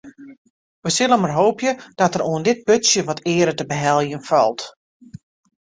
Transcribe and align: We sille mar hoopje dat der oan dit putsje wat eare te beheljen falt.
We 0.87 0.91
sille 0.95 1.17
mar 1.25 1.33
hoopje 1.39 1.71
dat 1.99 2.13
der 2.15 2.23
oan 2.31 2.47
dit 2.47 2.59
putsje 2.67 3.01
wat 3.09 3.23
eare 3.35 3.53
te 3.57 3.65
beheljen 3.71 4.25
falt. 4.29 4.61